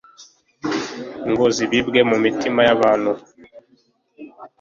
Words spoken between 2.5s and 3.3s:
y’abantu